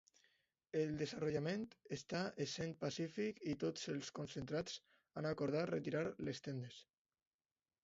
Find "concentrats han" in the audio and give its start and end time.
4.21-5.31